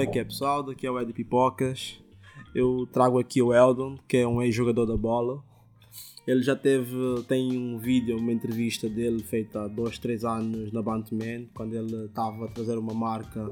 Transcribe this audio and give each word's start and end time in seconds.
Como 0.00 0.08
é 0.08 0.12
que 0.14 0.18
é 0.18 0.24
pessoal? 0.24 0.62
Daqui 0.62 0.86
é 0.86 0.90
o 0.90 0.98
Ed 0.98 1.12
Pipocas. 1.12 2.02
Eu 2.54 2.88
trago 2.90 3.18
aqui 3.18 3.42
o 3.42 3.52
Eldon, 3.52 3.98
que 4.08 4.16
é 4.16 4.26
um 4.26 4.40
ex-jogador 4.40 4.86
da 4.86 4.96
bola. 4.96 5.44
Ele 6.26 6.42
já 6.42 6.56
teve, 6.56 6.96
tem 7.28 7.54
um 7.54 7.76
vídeo, 7.76 8.16
uma 8.16 8.32
entrevista 8.32 8.88
dele 8.88 9.22
feita 9.22 9.64
há 9.64 9.68
2, 9.68 9.98
3 9.98 10.24
anos 10.24 10.72
na 10.72 10.80
Bantman, 10.80 11.50
quando 11.52 11.74
ele 11.74 12.06
estava 12.06 12.46
a 12.46 12.48
trazer 12.48 12.78
uma 12.78 12.94
marca 12.94 13.46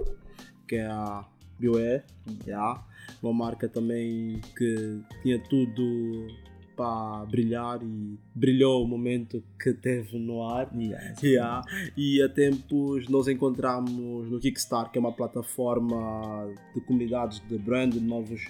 que 0.66 0.76
é 0.76 0.86
a 0.86 1.22
BioE, 1.58 2.00
yeah. 2.46 2.82
uma 3.22 3.34
marca 3.34 3.68
também 3.68 4.40
que 4.56 5.02
tinha 5.20 5.38
tudo 5.50 6.28
para 6.78 7.26
brilhar 7.26 7.82
e 7.82 8.16
brilhou 8.32 8.84
o 8.84 8.86
momento 8.86 9.42
que 9.60 9.72
teve 9.72 10.16
no 10.16 10.48
ar. 10.48 10.70
Yes. 10.72 11.20
Yeah. 11.20 11.62
E 11.96 12.22
a 12.22 12.28
tempos 12.28 13.08
nós 13.08 13.26
encontramos 13.26 14.30
no 14.30 14.38
Kickstarter, 14.38 14.92
que 14.92 14.98
é 14.98 15.00
uma 15.00 15.12
plataforma 15.12 16.48
de 16.72 16.80
comunidades 16.82 17.42
de 17.48 17.58
brand, 17.58 17.92
de, 17.92 17.98
novos, 18.00 18.46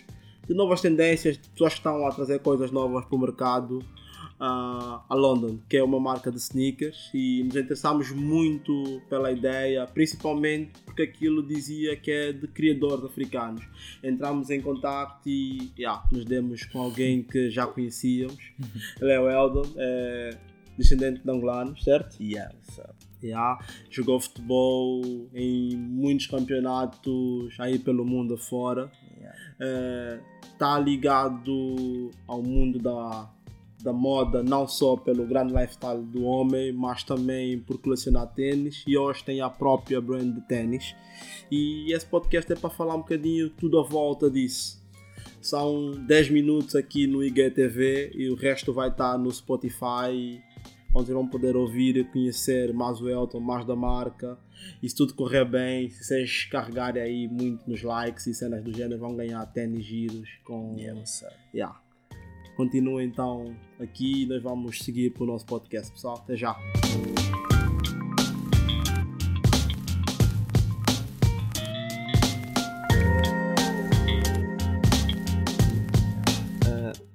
de 0.46 0.52
novas 0.52 0.82
tendências, 0.82 1.38
de 1.38 1.48
pessoas 1.48 1.72
que 1.72 1.78
estão 1.78 2.06
a 2.06 2.12
trazer 2.12 2.40
coisas 2.40 2.70
novas 2.70 3.06
para 3.06 3.16
o 3.16 3.18
mercado. 3.18 3.82
Uh, 4.40 5.02
a 5.08 5.14
London, 5.16 5.58
que 5.68 5.76
é 5.76 5.82
uma 5.82 5.98
marca 5.98 6.30
de 6.30 6.36
sneakers, 6.36 7.10
e 7.12 7.42
nos 7.42 7.56
interessamos 7.56 8.12
muito 8.12 9.02
pela 9.10 9.32
ideia, 9.32 9.84
principalmente 9.84 10.80
porque 10.84 11.02
aquilo 11.02 11.44
dizia 11.44 11.96
que 11.96 12.08
é 12.08 12.32
de 12.32 12.46
criadores 12.46 13.04
africanos. 13.04 13.66
Entramos 14.00 14.48
em 14.50 14.60
contato 14.60 15.28
e 15.28 15.72
yeah, 15.76 16.04
nos 16.12 16.24
demos 16.24 16.64
com 16.66 16.80
alguém 16.80 17.24
que 17.24 17.50
já 17.50 17.66
conhecíamos. 17.66 18.52
Ele 19.00 19.10
é 19.10 19.18
o 19.18 19.28
Eldon, 19.28 19.68
é 19.76 20.38
descendente 20.76 21.20
de 21.20 21.30
angolanos, 21.30 21.82
certo? 21.82 22.22
Yeah. 22.22 22.54
Yeah, 23.20 23.58
jogou 23.90 24.20
futebol 24.20 25.02
em 25.34 25.76
muitos 25.76 26.28
campeonatos 26.28 27.56
aí 27.58 27.76
pelo 27.76 28.04
mundo 28.04 28.34
afora. 28.34 28.88
Está 30.52 30.78
ligado 30.78 32.10
ao 32.28 32.40
mundo 32.40 32.78
da, 32.78 33.28
da 33.82 33.92
moda, 33.92 34.42
não 34.42 34.66
só 34.66 34.96
pelo 34.96 35.26
grande 35.26 35.52
lifestyle 35.52 36.02
do 36.02 36.24
homem, 36.24 36.72
mas 36.72 37.02
também 37.02 37.58
por 37.58 37.78
colecionar 37.78 38.26
tênis. 38.34 38.84
E 38.86 38.96
hoje 38.96 39.24
tem 39.24 39.40
a 39.40 39.48
própria 39.48 40.00
brand 40.00 40.34
de 40.34 40.40
tênis. 40.42 40.94
E 41.50 41.92
esse 41.92 42.06
podcast 42.06 42.52
é 42.52 42.56
para 42.56 42.70
falar 42.70 42.94
um 42.94 43.00
bocadinho 43.00 43.50
tudo 43.50 43.78
à 43.78 43.82
volta 43.82 44.30
disso. 44.30 44.78
São 45.40 45.92
10 45.92 46.30
minutos 46.30 46.74
aqui 46.74 47.06
no 47.06 47.22
IGTV 47.22 48.12
e 48.14 48.28
o 48.28 48.34
resto 48.34 48.72
vai 48.72 48.88
estar 48.88 49.16
no 49.16 49.30
Spotify 49.30 50.42
onde 50.94 51.12
vão 51.12 51.26
poder 51.26 51.56
ouvir 51.56 51.96
e 51.96 52.04
conhecer 52.04 52.72
mais 52.72 53.00
o 53.00 53.08
Elton, 53.08 53.40
mais 53.40 53.64
da 53.64 53.76
marca. 53.76 54.38
E 54.82 54.88
se 54.88 54.96
tudo 54.96 55.14
correr 55.14 55.44
bem, 55.44 55.90
se 55.90 56.04
vocês 56.04 56.44
carregarem 56.46 57.02
aí 57.02 57.28
muito 57.28 57.68
nos 57.68 57.82
likes 57.82 58.26
e 58.26 58.34
cenas 58.34 58.62
do 58.64 58.72
gênero, 58.72 58.98
vão 58.98 59.14
ganhar 59.14 59.44
tênis 59.46 59.84
giros 59.84 60.28
com. 60.44 60.74
Yeah? 60.76 61.02
Yeah. 61.54 61.87
Continua 62.58 63.04
então 63.04 63.54
aqui 63.78 64.24
e 64.24 64.26
nós 64.26 64.42
vamos 64.42 64.80
seguir 64.80 65.10
para 65.10 65.22
o 65.22 65.26
nosso 65.26 65.46
podcast, 65.46 65.92
pessoal. 65.92 66.16
Até 66.16 66.36
já. 66.36 66.56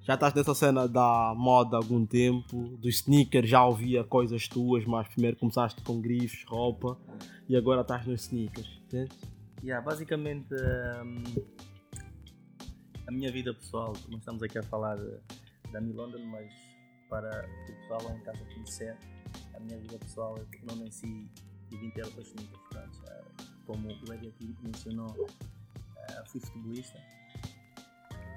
já 0.02 0.14
estás 0.14 0.34
nessa 0.34 0.56
cena 0.56 0.88
da 0.88 1.34
moda 1.36 1.76
há 1.76 1.80
algum 1.80 2.06
tempo, 2.06 2.78
dos 2.78 2.96
sneakers 2.96 3.50
já 3.50 3.66
ouvia 3.66 4.02
coisas 4.06 4.48
tuas, 4.48 4.86
mas 4.86 5.10
primeiro 5.10 5.36
começaste 5.36 5.82
com 5.82 6.00
grifes, 6.00 6.46
roupa 6.46 6.98
e 7.50 7.58
agora 7.58 7.82
estás 7.82 8.06
nos 8.06 8.22
sneakers, 8.22 8.82
entende? 8.86 9.12
Yeah, 9.62 9.86
basicamente 9.86 10.54
hum, 11.04 11.24
a 13.08 13.12
minha 13.12 13.32
vida 13.32 13.54
pessoal, 13.54 13.94
não 14.10 14.18
estamos 14.18 14.42
aqui 14.44 14.58
a 14.58 14.64
falar 14.64 14.98
da 15.72 15.82
Mi 15.82 15.94
London, 15.94 16.24
mas 16.26 16.52
para 17.10 17.48
o 17.48 17.74
pessoal 17.74 18.04
lá 18.04 18.16
em 18.16 18.22
casa 18.22 18.44
conhecer, 18.46 18.98
a 19.54 19.60
minha 19.60 19.78
vida 19.78 19.98
pessoal 20.00 20.38
é 20.38 20.42
porque 20.42 20.66
não 20.66 20.76
nasci 20.76 21.30
e 21.72 21.78
vim 21.78 21.90
ter 21.92 22.06
outras 22.06 22.28
sneakers. 22.28 22.62
Portanto, 22.62 23.02
eh, 23.08 23.24
como 23.66 23.88
o 23.88 24.14
Edi 24.14 24.28
aqui 24.28 24.56
mencionou, 24.62 25.28
eh, 25.98 26.24
fui 26.28 26.40
futebolista 26.40 26.98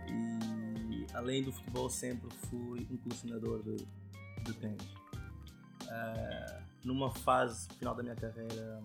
e 0.08 1.06
além 1.14 1.42
do 1.42 1.52
futebol 1.52 1.88
sempre 1.88 2.30
fui 2.48 2.86
um 2.90 2.96
colecionador 2.98 3.62
de, 3.62 3.76
de 3.76 4.52
tênis. 4.54 4.94
Uh, 5.82 6.62
numa 6.84 7.12
fase 7.14 7.68
final 7.78 7.94
da 7.94 8.02
minha 8.02 8.16
carreira 8.16 8.82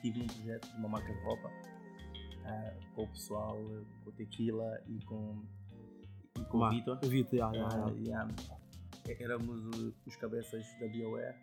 tive 0.00 0.22
um 0.22 0.26
projeto 0.26 0.70
de 0.70 0.76
uma 0.76 0.88
marca 0.88 1.12
de 1.12 1.20
roupa 1.24 1.50
uh, 2.44 2.94
com 2.94 3.04
o 3.04 3.08
pessoal, 3.08 3.56
com 4.04 4.10
o 4.10 4.12
Tequila 4.12 4.80
e 4.86 5.04
com, 5.04 5.42
e 6.38 6.44
com 6.44 6.58
o 6.58 6.70
Vitor. 6.70 6.98
O 7.02 7.08
Vitor, 7.08 7.34
yeah, 7.34 7.56
yeah, 7.56 7.86
Uh, 7.86 7.96
yeah. 7.98 8.28
Éramos 9.18 9.94
os 10.06 10.16
cabeças 10.16 10.64
da 10.78 10.86
BioWare, 10.86 11.34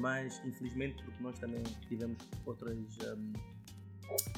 mas 0.00 0.44
infelizmente 0.44 1.02
porque 1.04 1.22
nós 1.22 1.38
também 1.38 1.62
tivemos 1.88 2.18
outras, 2.44 2.76
um, 2.76 3.32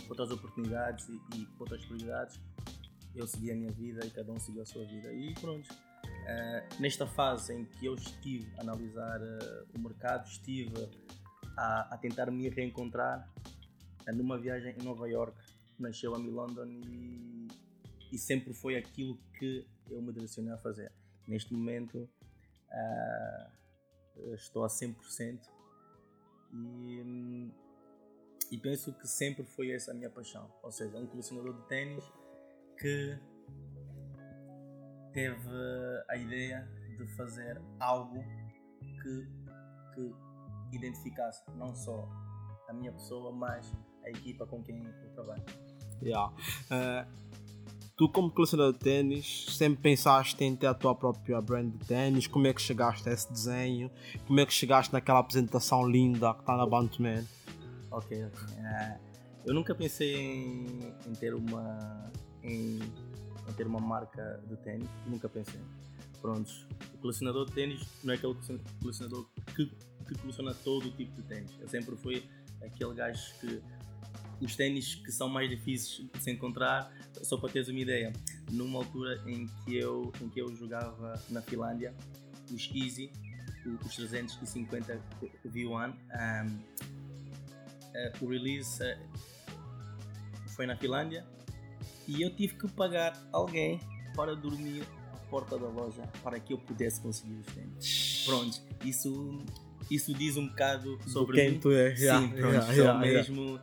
outras 0.08 0.30
oportunidades 0.30 1.08
e, 1.08 1.20
e 1.36 1.48
outras 1.58 1.84
prioridades, 1.86 2.38
eu 3.14 3.26
segui 3.26 3.50
a 3.52 3.54
minha 3.54 3.72
vida 3.72 4.04
e 4.04 4.10
cada 4.10 4.30
um 4.30 4.38
seguiu 4.38 4.62
a 4.62 4.66
sua 4.66 4.84
vida. 4.84 5.12
E 5.12 5.32
pronto, 5.34 5.68
eh, 6.26 6.68
nesta 6.78 7.06
fase 7.06 7.52
em 7.54 7.64
que 7.64 7.86
eu 7.86 7.94
estive 7.94 8.46
a 8.58 8.62
analisar 8.62 9.20
eh, 9.20 9.64
o 9.74 9.80
mercado, 9.80 10.26
estive 10.26 10.88
a, 11.56 11.94
a 11.94 11.98
tentar 11.98 12.30
me 12.30 12.48
reencontrar 12.48 13.28
eh, 14.06 14.12
numa 14.12 14.38
viagem 14.38 14.74
em 14.78 14.84
Nova 14.84 15.08
York, 15.08 15.36
nasceu 15.82 16.14
a 16.14 16.18
London 16.18 16.66
e, 16.66 17.48
e 18.12 18.18
sempre 18.18 18.52
foi 18.54 18.76
aquilo 18.76 19.18
que 19.38 19.66
eu 19.88 20.00
me 20.02 20.12
direcionei 20.12 20.52
a 20.52 20.58
fazer. 20.58 20.92
Neste 21.26 21.52
momento 21.52 22.08
eh, 22.70 23.50
estou 24.34 24.64
a 24.64 24.68
100% 24.68 25.41
e, 26.52 27.52
e 28.50 28.58
penso 28.58 28.92
que 28.92 29.06
sempre 29.06 29.44
foi 29.44 29.70
essa 29.70 29.92
a 29.92 29.94
minha 29.94 30.10
paixão, 30.10 30.52
ou 30.62 30.70
seja, 30.70 30.96
um 30.98 31.06
colecionador 31.06 31.54
de 31.54 31.68
ténis 31.68 32.04
que 32.78 33.18
teve 35.12 35.50
a 36.08 36.16
ideia 36.16 36.68
de 36.97 37.06
fazer 37.16 37.60
algo 37.78 38.22
que, 39.02 39.28
que 39.94 40.76
identificasse 40.76 41.42
não 41.56 41.74
só 41.74 42.08
a 42.68 42.72
minha 42.72 42.92
pessoa, 42.92 43.32
mas 43.32 43.72
a 44.04 44.10
equipa 44.10 44.47
com 44.47 44.62
quem 44.62 44.84
eu 44.84 45.10
trabalho. 45.12 45.44
Yeah. 46.02 46.32
Eh, 46.70 47.06
tu, 47.96 48.08
como 48.08 48.30
colecionador 48.30 48.72
de 48.72 48.78
ténis, 48.78 49.46
sempre 49.50 49.82
pensaste 49.82 50.42
em 50.42 50.56
ter 50.56 50.66
a 50.66 50.74
tua 50.74 50.94
própria 50.94 51.40
brand 51.40 51.70
de 51.70 51.86
ténis? 51.86 52.26
Como 52.26 52.46
é 52.46 52.54
que 52.54 52.62
chegaste 52.62 53.08
a 53.08 53.12
esse 53.12 53.30
desenho? 53.30 53.90
Como 54.26 54.40
é 54.40 54.46
que 54.46 54.52
chegaste 54.52 54.92
naquela 54.92 55.18
apresentação 55.18 55.88
linda 55.88 56.32
que 56.34 56.40
está 56.40 56.56
na 56.56 56.66
Bantaman? 56.66 57.24
Ok, 57.90 58.24
ok. 58.24 58.56
Eh, 58.58 58.98
eu 59.44 59.54
nunca 59.54 59.74
pensei 59.74 60.14
em, 60.16 60.94
em 61.06 61.12
ter 61.14 61.34
uma 61.34 62.10
em, 62.42 62.78
em 62.78 63.52
ter 63.56 63.66
uma 63.66 63.80
marca 63.80 64.40
de 64.48 64.56
ténis, 64.56 64.88
nunca 65.06 65.28
pensei. 65.28 65.60
Prontos, 66.20 66.66
o 66.94 66.98
colecionador 66.98 67.46
de 67.46 67.52
ténis 67.52 67.86
não 68.04 68.12
é 68.12 68.16
aquele 68.16 68.34
colecionador 68.80 69.26
que, 69.54 69.66
que 70.06 70.14
coleciona 70.20 70.54
todo 70.54 70.86
o 70.86 70.90
tipo 70.90 71.14
de 71.16 71.22
ténis. 71.22 71.50
Eu 71.60 71.68
sempre 71.68 71.96
fui 71.96 72.28
aquele 72.62 72.94
gajo 72.94 73.34
que 73.40 73.62
os 74.40 74.56
ténis 74.56 74.94
que 74.94 75.12
são 75.12 75.28
mais 75.28 75.48
difíceis 75.48 76.08
de 76.12 76.22
se 76.22 76.30
encontrar, 76.30 76.92
só 77.22 77.36
para 77.36 77.50
teres 77.50 77.68
uma 77.68 77.78
ideia, 77.78 78.12
numa 78.50 78.78
altura 78.78 79.22
em 79.26 79.46
que 79.64 79.76
eu, 79.76 80.12
em 80.20 80.28
que 80.28 80.40
eu 80.40 80.54
jogava 80.56 81.22
na 81.28 81.42
Finlândia, 81.42 81.94
os 82.50 82.70
Easy, 82.74 83.10
os 83.84 83.94
350 83.94 85.00
V1, 85.46 85.92
um, 85.92 86.58
eh, 87.94 88.12
o 88.20 88.26
release 88.26 88.82
eh, 88.82 88.98
foi 90.54 90.66
na 90.66 90.76
Finlândia 90.76 91.24
e 92.06 92.22
eu 92.22 92.34
tive 92.34 92.54
que 92.54 92.68
pagar 92.68 93.16
alguém 93.32 93.80
para 94.15 94.34
dormir 94.34 94.84
à 95.12 95.16
porta 95.28 95.59
da 95.59 95.68
loja 95.68 96.03
para 96.22 96.41
que 96.41 96.53
eu 96.53 96.59
pudesse 96.59 97.00
conseguir 97.00 97.34
os 97.34 97.47
tênis. 97.47 98.24
Pronto, 98.26 98.60
isso, 98.84 99.44
isso 99.91 100.15
diz 100.15 100.36
um 100.36 100.48
bocado 100.48 100.98
sobre 101.06 101.36
quem 101.36 101.53
mim. 101.53 101.60
tu 101.60 101.70
és. 101.70 101.98
Sim, 101.98 102.28
pronto, 102.28 102.54
yeah, 102.54 102.72
yeah. 102.72 102.98
mesmo, 102.98 103.60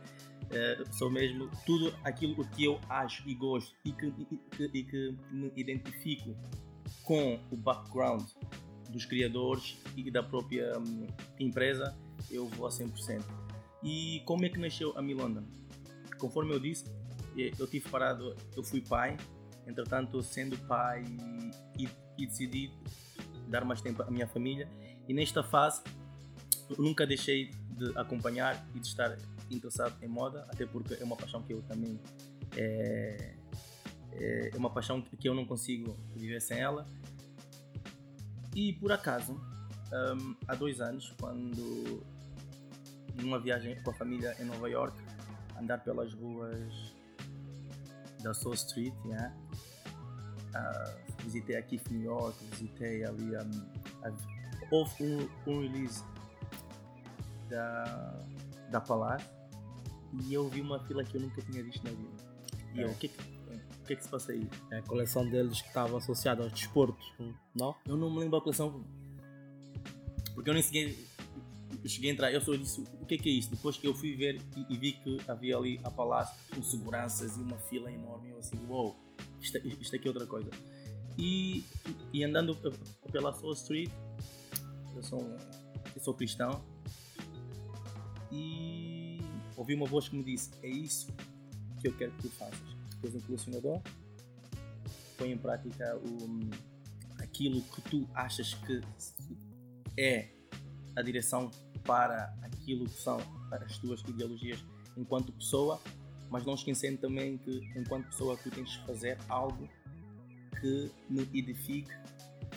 eh, 0.50 0.84
sou 0.92 1.10
mesmo 1.10 1.50
tudo 1.66 1.94
aquilo 2.04 2.46
que 2.48 2.64
eu 2.64 2.80
acho 2.88 3.28
e 3.28 3.34
gosto 3.34 3.74
e 3.84 3.92
que, 3.92 4.06
e 4.06 4.64
e 4.78 4.84
que 4.84 5.16
me 5.30 5.52
identifico 5.56 6.34
com 7.04 7.38
o 7.50 7.56
background 7.56 8.22
dos 8.88 9.04
criadores 9.04 9.78
e 9.96 10.10
da 10.10 10.22
própria 10.22 10.78
hum, 10.78 11.06
empresa, 11.38 11.96
eu 12.30 12.46
vou 12.48 12.66
a 12.66 12.70
100%. 12.70 13.22
E 13.82 14.22
como 14.24 14.44
é 14.44 14.48
que 14.48 14.58
nasceu 14.58 14.96
a 14.96 15.02
Mi 15.02 15.14
London? 15.14 15.44
Conforme 16.18 16.54
eu 16.54 16.58
disse, 16.58 16.84
eu 17.36 17.66
tive 17.66 17.88
parado, 17.88 18.34
eu 18.56 18.64
fui 18.64 18.80
pai, 18.80 19.16
entretanto, 19.66 20.22
sendo 20.22 20.56
pai 20.66 21.04
e, 21.78 21.88
e 22.16 22.26
decidi 22.26 22.72
dar 23.48 23.64
mais 23.64 23.80
tempo 23.80 24.02
à 24.02 24.10
minha 24.10 24.26
família. 24.26 24.68
E 25.06 25.14
nesta 25.14 25.42
fase, 25.42 25.82
nunca 26.76 27.06
deixei 27.06 27.50
de 27.70 27.96
acompanhar 27.96 28.68
e 28.74 28.80
de 28.80 28.86
estar 28.86 29.16
interessado 29.50 29.94
em 30.02 30.08
moda, 30.08 30.44
até 30.48 30.66
porque 30.66 30.94
é 30.94 31.04
uma 31.04 31.16
paixão 31.16 31.42
que 31.42 31.52
eu 31.52 31.62
também 31.62 31.98
é, 32.56 33.34
é 34.12 34.50
uma 34.56 34.70
paixão 34.70 35.00
que 35.00 35.28
eu 35.28 35.34
não 35.34 35.44
consigo 35.44 35.96
viver 36.14 36.40
sem 36.40 36.58
ela. 36.58 36.86
E 38.54 38.72
por 38.74 38.90
acaso, 38.92 39.40
um, 39.92 40.34
há 40.46 40.54
dois 40.54 40.80
anos, 40.80 41.14
quando 41.20 42.02
numa 43.14 43.38
viagem 43.38 43.80
com 43.82 43.90
a 43.90 43.94
família 43.94 44.36
em 44.40 44.44
Nova 44.44 44.68
York, 44.68 44.96
andar 45.60 45.78
pelas 45.78 46.12
ruas 46.14 46.94
da 48.22 48.34
Soul 48.34 48.54
Street, 48.54 48.94
yeah, 49.04 49.34
uh, 50.54 51.22
visitei 51.24 51.56
aqui 51.56 51.80
New 51.90 52.02
York, 52.02 52.36
visitei 52.50 53.04
ali 53.04 53.36
um, 53.36 53.50
a, 54.02 54.12
houve 54.70 55.04
um, 55.04 55.28
um 55.46 55.60
release 55.60 56.02
da, 57.48 58.24
da 58.70 58.80
Palácio 58.80 59.28
e 60.26 60.32
eu 60.32 60.48
vi 60.48 60.60
uma 60.60 60.80
fila 60.86 61.04
que 61.04 61.16
eu 61.16 61.20
nunca 61.20 61.42
tinha 61.42 61.62
visto 61.62 61.82
na 61.84 61.90
vida. 61.90 62.28
E 62.74 62.80
é. 62.80 62.84
eu, 62.84 62.90
o 62.90 62.94
que, 62.94 63.08
que, 63.08 63.20
o 63.20 63.86
que 63.86 63.92
é 63.92 63.96
que 63.96 64.02
se 64.02 64.08
passa 64.08 64.32
aí? 64.32 64.48
É 64.70 64.78
a 64.78 64.82
coleção 64.82 65.28
deles 65.28 65.60
que 65.60 65.68
estava 65.68 65.98
associada 65.98 66.42
aos 66.42 66.52
desportos, 66.52 67.12
não? 67.54 67.74
Eu 67.86 67.96
não 67.96 68.10
me 68.10 68.20
lembro 68.20 68.38
da 68.38 68.40
coleção 68.40 68.84
porque 70.38 70.50
eu 70.50 70.54
nem 70.54 70.62
cheguei, 70.62 70.96
eu 71.82 71.88
cheguei 71.88 72.10
a 72.10 72.12
entrar. 72.12 72.32
Eu 72.32 72.40
só 72.40 72.54
disse: 72.54 72.80
o 73.00 73.04
que 73.06 73.16
é 73.16 73.18
que 73.18 73.28
é 73.28 73.32
isto? 73.32 73.56
Depois 73.56 73.76
que 73.76 73.88
eu 73.88 73.92
fui 73.92 74.14
ver 74.14 74.40
e, 74.56 74.72
e 74.72 74.78
vi 74.78 74.92
que 74.92 75.18
havia 75.26 75.56
ali 75.56 75.80
a 75.82 75.90
palácio 75.90 76.32
com 76.54 76.62
seguranças 76.62 77.36
e 77.36 77.40
uma 77.40 77.58
fila 77.58 77.90
enorme, 77.90 78.30
eu 78.30 78.38
assim: 78.38 78.56
uou, 78.68 78.84
wow, 78.84 78.96
isto, 79.40 79.58
isto 79.58 79.96
aqui 79.96 80.06
é 80.06 80.10
outra 80.10 80.26
coisa. 80.26 80.48
E, 81.18 81.64
e 82.12 82.22
andando 82.22 82.56
pela 83.10 83.32
Soul 83.32 83.54
Street, 83.54 83.90
eu 84.94 85.02
sou, 85.02 85.36
eu 85.96 86.00
sou 86.00 86.14
cristão, 86.14 86.64
e 88.32 89.20
ouvi 89.56 89.74
uma 89.74 89.86
voz 89.86 90.08
que 90.08 90.16
me 90.16 90.24
disse: 90.24 90.50
É 90.62 90.68
isso 90.68 91.08
que 91.80 91.88
eu 91.88 91.96
quero 91.96 92.12
que 92.12 92.22
tu 92.22 92.30
faças. 92.30 92.76
Depois 92.90 93.14
um 93.14 93.20
colecionador 93.20 93.80
põe 95.18 95.32
em 95.32 95.38
prática 95.38 95.96
o, 95.96 96.50
aquilo 97.20 97.60
que 97.60 97.82
tu 97.82 98.08
achas 98.14 98.54
que 98.54 98.80
é 99.98 100.28
a 100.96 101.02
direção 101.02 101.50
para 101.84 102.34
aquilo 102.42 102.84
que 102.84 103.00
são 103.00 103.18
as 103.50 103.78
tuas 103.78 104.00
ideologias 104.02 104.64
enquanto 104.96 105.32
pessoa, 105.32 105.80
mas 106.30 106.44
não 106.44 106.54
esquecendo 106.54 106.98
também 106.98 107.38
que 107.38 107.70
enquanto 107.76 108.06
pessoa 108.06 108.36
tu 108.36 108.50
tens 108.50 108.70
de 108.70 108.86
fazer 108.86 109.18
algo 109.28 109.68
que 110.60 110.90
me 111.08 111.22
edifique 111.34 111.90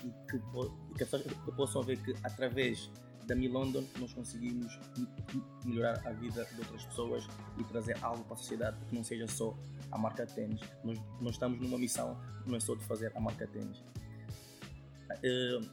e 0.04 0.10
que, 0.30 0.40
que 0.40 1.06
pessoas 1.06 1.24
possam 1.56 1.84
ver 1.84 1.98
que 2.02 2.14
através 2.24 2.90
da 3.26 3.36
Mi 3.36 3.48
London 3.48 3.84
nós 4.00 4.14
conseguimos 4.14 4.78
melhorar 5.66 6.02
a 6.06 6.12
vida 6.12 6.46
de 6.46 6.60
outras 6.60 6.86
pessoas 6.86 7.28
e 7.58 7.64
trazer 7.66 7.98
algo 8.02 8.24
para 8.24 8.34
a 8.34 8.38
sociedade 8.38 8.78
que 8.86 8.96
não 8.96 9.04
seja 9.04 9.28
só 9.28 9.58
a 9.92 9.98
marca 9.98 10.26
de 10.26 10.34
tênis. 10.34 10.62
Nós, 10.84 11.00
nós 11.20 11.32
estamos 11.34 11.60
numa 11.60 11.78
missão, 11.78 12.20
não 12.46 12.56
é 12.56 12.60
só 12.60 12.76
de 12.76 12.84
fazer 12.86 13.12
a 13.16 13.20
marca 13.20 13.46
de 13.46 13.54
tênis. 13.54 13.80
Uh, 15.12 15.70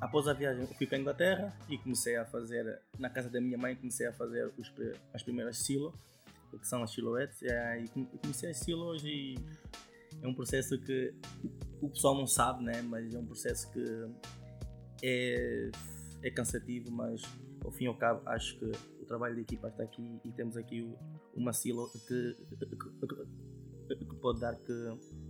após 0.00 0.28
a 0.28 0.32
viagem 0.32 0.66
fui 0.66 0.86
para 0.86 0.98
a 0.98 1.00
Inglaterra 1.00 1.58
e 1.68 1.78
comecei 1.78 2.16
a 2.16 2.24
fazer, 2.24 2.80
na 2.98 3.08
casa 3.08 3.28
da 3.30 3.40
minha 3.40 3.58
mãe, 3.58 3.74
comecei 3.74 4.06
a 4.06 4.12
fazer 4.12 4.52
os, 4.58 4.72
as 5.12 5.22
primeiras 5.22 5.58
silos, 5.58 5.94
que 6.58 6.66
são 6.66 6.82
as 6.82 6.90
silhouettes, 6.90 7.42
e 7.42 8.18
comecei 8.18 8.50
as 8.50 8.58
silos 8.58 9.04
e 9.04 9.34
é 10.22 10.26
um 10.26 10.34
processo 10.34 10.78
que 10.78 11.12
o 11.80 11.88
pessoal 11.88 12.14
não 12.14 12.26
sabe, 12.26 12.64
né? 12.64 12.82
mas 12.82 13.14
é 13.14 13.18
um 13.18 13.26
processo 13.26 13.70
que 13.70 13.84
é, 15.02 15.70
é 16.26 16.30
cansativo, 16.30 16.90
mas 16.90 17.22
ao 17.64 17.70
fim 17.70 17.84
e 17.84 17.86
ao 17.86 17.94
cabo 17.94 18.20
acho 18.26 18.58
que 18.58 18.64
o 19.00 19.06
trabalho 19.06 19.36
da 19.36 19.40
equipa 19.40 19.68
está 19.68 19.84
aqui 19.84 20.20
e 20.24 20.32
temos 20.32 20.56
aqui 20.56 20.92
uma 21.34 21.52
silo 21.52 21.88
que, 21.90 22.36
que, 22.58 23.96
que 23.96 24.16
pode 24.16 24.40
dar 24.40 24.56
que, 24.56 24.72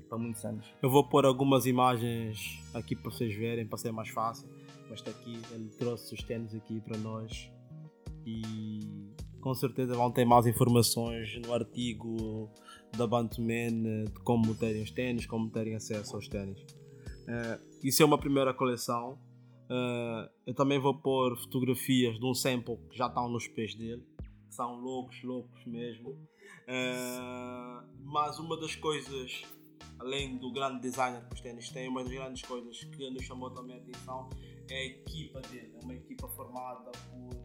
para 0.09 0.19
muitos 0.19 0.45
anos. 0.45 0.67
Eu 0.83 0.91
vou 0.91 1.09
pôr 1.09 1.27
algumas 1.27 1.67
imagens 1.67 2.63
aqui 2.73 2.97
para 2.97 3.11
vocês 3.11 3.35
verem, 3.35 3.67
para 3.67 3.79
ser 3.79 3.93
mais 3.93 4.09
fácil. 4.09 4.49
Mas 4.89 5.01
está 5.01 5.11
aqui, 5.11 5.41
ele 5.53 5.69
trouxe 5.79 6.15
os 6.15 6.23
tênis 6.23 6.55
aqui 6.55 6.81
para 6.81 6.97
nós 6.99 7.51
e 8.25 9.13
com 9.41 9.53
certeza 9.55 9.95
vão 9.95 10.11
ter 10.11 10.25
mais 10.25 10.47
informações 10.47 11.41
no 11.43 11.53
artigo 11.53 12.49
da 12.97 13.07
Bantuman 13.07 14.05
de 14.05 14.21
como 14.23 14.55
terem 14.55 14.83
os 14.83 14.91
tênis, 14.91 15.27
como 15.27 15.51
terem 15.51 15.75
acesso 15.75 16.15
aos 16.15 16.29
tênis. 16.29 16.61
Uh, 16.61 17.61
isso 17.83 18.03
é 18.03 18.07
uma 18.07 18.19
primeira 18.19 18.55
coleção. 18.55 19.19
Uh, 19.69 20.31
eu 20.47 20.55
também 20.55 20.79
vou 20.79 20.95
pôr 20.95 21.37
fotografias 21.37 22.19
de 22.19 22.25
um 22.25 22.35
sample 22.35 22.77
que 22.89 22.97
já 22.97 23.07
estão 23.07 23.29
nos 23.29 23.49
pés 23.49 23.75
dele, 23.75 24.05
são 24.49 24.81
loucos, 24.81 25.23
loucos 25.23 25.65
mesmo. 25.67 26.11
Uh, 26.11 27.85
mas 28.05 28.39
uma 28.39 28.57
das 28.59 28.77
coisas, 28.77 29.43
além 29.99 30.39
do 30.39 30.53
grande 30.53 30.81
designer 30.81 31.25
que 31.29 31.35
os 31.35 31.41
tênis 31.41 31.71
têm, 31.71 31.89
uma 31.89 32.03
das 32.05 32.13
grandes 32.13 32.43
coisas 32.43 32.85
que 32.85 33.11
nos 33.11 33.25
chamou 33.25 33.51
também 33.51 33.77
a 33.77 33.81
atenção 33.81 34.31
é 34.69 34.75
a 34.75 34.85
equipa 34.85 35.41
dele. 35.43 35.73
É 35.81 35.85
uma 35.85 35.95
equipa 35.95 36.29
formada 36.29 36.93
por 37.11 37.37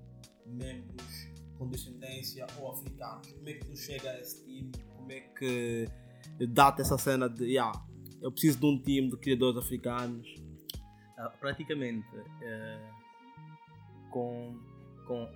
membros 0.45 1.31
com 1.57 1.67
descendência 1.67 2.45
ou 2.59 2.71
africanos. 2.71 3.31
Como 3.31 3.49
é 3.49 3.53
que 3.53 3.65
tu 3.65 3.77
chega 3.77 4.09
a 4.09 4.19
esse 4.19 4.43
time? 4.45 4.71
Como 4.95 5.11
é 5.11 5.19
que 5.21 5.87
dá-te 6.47 6.81
essa 6.81 6.97
cena 6.97 7.29
de 7.29 7.45
yeah, 7.45 7.71
eu 8.21 8.31
preciso 8.31 8.59
de 8.59 8.65
um 8.65 8.81
time 8.81 9.09
de 9.09 9.17
criadores 9.17 9.57
africanos? 9.57 10.40
Ah, 11.21 11.29
praticamente 11.39 12.17
uh, 12.17 14.09
com, 14.09 14.59
com, 15.05 15.29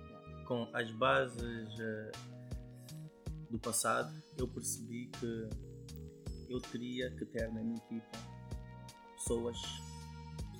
com 0.44 0.68
as 0.74 0.90
bases 0.90 1.78
uh, 1.78 2.10
do 3.48 3.56
passado, 3.60 4.12
eu 4.36 4.48
percebi 4.48 5.06
que 5.06 5.48
eu 6.48 6.60
teria 6.60 7.08
que 7.12 7.24
ter 7.26 7.52
na 7.52 7.62
minha 7.62 7.76
equipa 7.76 8.18
pessoas 9.14 9.56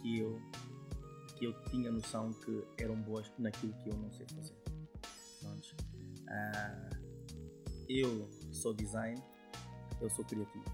que 0.00 0.20
eu 0.20 0.40
que 1.36 1.46
eu 1.46 1.52
tinha 1.64 1.90
noção 1.90 2.32
que 2.32 2.64
eram 2.78 2.94
boas 3.02 3.30
naquilo 3.36 3.74
que 3.82 3.90
eu 3.90 3.96
não 3.96 4.12
sei 4.12 4.26
fazer. 4.32 4.54
Uh, 6.22 6.96
eu 7.88 8.30
sou 8.52 8.72
design, 8.72 9.20
eu 10.00 10.08
sou 10.08 10.24
criativo, 10.24 10.64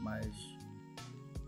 mas 0.00 0.26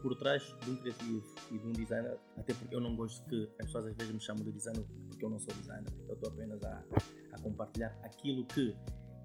por 0.00 0.14
trás 0.16 0.42
de 0.60 0.70
um 0.70 0.76
criativo 0.76 1.41
e 1.52 1.58
de 1.58 1.66
um 1.66 1.72
designer, 1.72 2.19
até 2.37 2.54
porque 2.54 2.75
eu 2.75 2.81
não 2.81 2.96
gosto 2.96 3.22
que 3.28 3.44
as 3.60 3.66
pessoas 3.66 3.87
às 3.87 3.96
vezes 3.96 4.12
me 4.12 4.20
chamam 4.20 4.43
de 4.43 4.52
designer 4.52 4.84
porque 5.08 5.25
eu 5.25 5.28
não 5.28 5.38
sou 5.38 5.54
designer, 5.54 5.93
eu 6.08 6.14
estou 6.14 6.31
apenas 6.31 6.62
a, 6.64 6.84
a 7.32 7.40
compartilhar 7.40 7.96
aquilo 8.02 8.44
que 8.46 8.75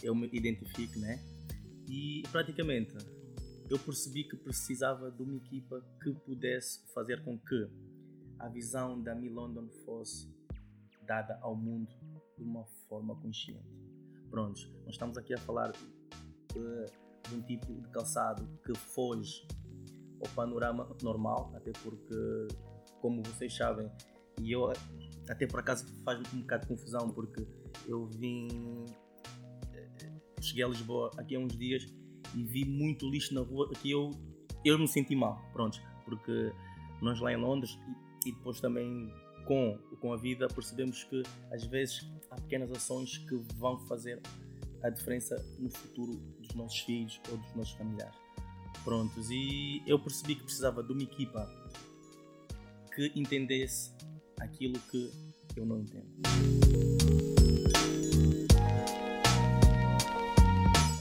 eu 0.03 0.13
me 0.13 0.29
identifico, 0.33 0.99
né? 0.99 1.23
E 1.87 2.21
praticamente 2.29 2.95
eu 3.69 3.79
percebi 3.79 4.25
que 4.25 4.35
precisava 4.35 5.09
de 5.09 5.23
uma 5.23 5.37
equipa 5.37 5.81
que 6.03 6.13
pudesse 6.13 6.85
fazer 6.93 7.23
com 7.23 7.39
que 7.39 7.69
a 8.39 8.49
visão 8.49 9.01
da 9.01 9.15
Mi 9.15 9.29
London 9.29 9.69
fosse 9.85 10.29
dada 11.05 11.39
ao 11.41 11.55
mundo 11.55 11.95
de 12.37 12.43
uma 12.43 12.65
forma 12.89 13.15
consciente. 13.15 13.65
Prontos, 14.29 14.69
nós 14.83 14.91
estamos 14.91 15.17
aqui 15.17 15.33
a 15.33 15.37
falar 15.37 15.71
de, 15.71 17.29
de 17.29 17.35
um 17.35 17.41
tipo 17.41 17.73
de 17.73 17.89
calçado 17.89 18.45
que 18.65 18.77
foge 18.77 19.47
ao 20.21 20.29
panorama 20.33 20.87
normal, 21.01 21.51
até 21.55 21.71
porque, 21.83 22.47
como 23.01 23.21
vocês 23.23 23.55
sabem, 23.55 23.89
e 24.41 24.51
eu 24.51 24.71
até 25.29 25.47
por 25.47 25.59
acaso 25.59 25.85
faz 26.03 26.19
um 26.33 26.41
bocado 26.41 26.63
de 26.63 26.67
confusão 26.67 27.09
porque 27.09 27.45
eu 27.87 28.05
vim 28.05 28.85
eh, 29.73 30.11
cheguei 30.41 30.63
a 30.63 30.67
Lisboa 30.67 31.11
aqui 31.17 31.35
há 31.35 31.39
uns 31.39 31.57
dias 31.57 31.85
e 32.35 32.43
vi 32.43 32.63
muito 32.63 33.09
lixo 33.09 33.33
na 33.33 33.41
rua 33.41 33.69
que 33.81 33.91
eu 33.91 34.11
eu 34.65 34.77
me 34.77 34.87
senti 34.87 35.15
mal, 35.15 35.41
pronto, 35.53 35.79
porque 36.03 36.51
nós 37.01 37.19
lá 37.19 37.31
em 37.31 37.37
Londres 37.37 37.77
e 38.25 38.31
depois 38.31 38.59
também 38.59 39.11
com, 39.45 39.77
com 40.01 40.13
a 40.13 40.17
vida 40.17 40.47
percebemos 40.47 41.03
que 41.05 41.23
às 41.51 41.65
vezes 41.65 42.09
há 42.29 42.35
pequenas 42.35 42.71
ações 42.71 43.17
que 43.17 43.35
vão 43.55 43.77
fazer 43.87 44.21
a 44.83 44.89
diferença 44.89 45.35
no 45.57 45.69
futuro 45.69 46.13
dos 46.39 46.53
nossos 46.53 46.79
filhos 46.79 47.19
ou 47.31 47.37
dos 47.37 47.55
nossos 47.55 47.73
familiares. 47.73 48.26
Prontos, 48.87 49.29
e 49.29 49.83
eu 49.85 49.99
percebi 49.99 50.35
que 50.35 50.43
precisava 50.43 50.81
de 50.81 50.93
uma 50.93 51.03
equipa 51.03 51.45
que 52.95 53.11
entendesse 53.17 53.93
aquilo 54.39 54.79
que 54.89 55.11
eu 55.57 55.65
não 55.65 55.81
entendo. 55.81 56.07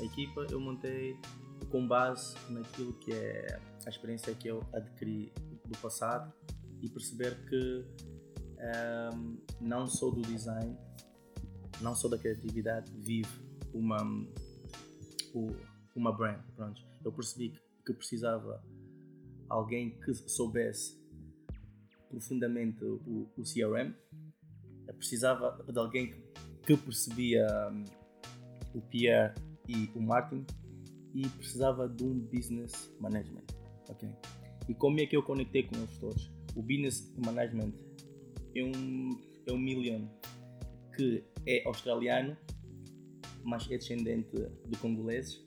A 0.00 0.04
equipa 0.04 0.48
eu 0.50 0.58
montei 0.58 1.16
com 1.70 1.86
base 1.86 2.34
naquilo 2.50 2.92
que 2.94 3.12
é 3.12 3.60
a 3.86 3.88
experiência 3.88 4.34
que 4.34 4.48
eu 4.48 4.64
adquiri 4.72 5.32
do 5.64 5.78
passado 5.78 6.32
e 6.82 6.88
perceber 6.88 7.36
que 7.48 7.84
um, 7.86 8.62
ehm, 8.62 9.36
não 9.60 9.86
só 9.86 10.10
do 10.10 10.22
design, 10.22 10.76
não 11.80 11.94
só 11.94 12.08
da 12.08 12.18
criatividade 12.18 12.90
vive 12.96 13.30
uma, 13.72 13.98
uma 15.94 16.12
brand. 16.12 16.42
Pronto. 16.56 16.84
Eu 17.04 17.12
percebi 17.12 17.50
que 17.50 17.66
precisava 17.92 18.62
alguém 19.48 19.98
que 20.00 20.12
soubesse 20.14 21.00
profundamente 22.08 22.84
o, 22.84 23.28
o 23.36 23.42
CRM, 23.42 23.94
eu 24.86 24.94
precisava 24.94 25.64
de 25.70 25.78
alguém 25.78 26.10
que, 26.10 26.20
que 26.66 26.76
percebia 26.76 27.46
um, 27.70 27.84
o 28.74 28.80
PR 28.82 29.38
e 29.68 29.90
o 29.94 30.00
marketing 30.00 30.46
e 31.14 31.28
precisava 31.28 31.88
de 31.88 32.04
um 32.04 32.20
business 32.20 32.94
management. 33.00 33.44
ok? 33.88 34.08
E 34.68 34.74
como 34.74 35.00
é 35.00 35.06
que 35.06 35.16
eu 35.16 35.22
conectei 35.22 35.64
com 35.64 35.76
eles 35.76 35.98
todos? 35.98 36.30
O 36.54 36.62
business 36.62 37.12
management 37.24 37.72
é 38.54 38.64
um, 38.64 39.20
é 39.46 39.52
um 39.52 39.58
million 39.58 40.06
que 40.94 41.24
é 41.46 41.62
australiano, 41.66 42.36
mas 43.44 43.70
é 43.70 43.76
descendente 43.76 44.34
de 44.66 44.78
congoleses, 44.78 45.44